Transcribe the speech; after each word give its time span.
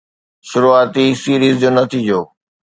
شروعاتي 0.49 1.05
سيريز 1.23 1.55
جو 1.61 1.69
نتيجو 1.79 2.21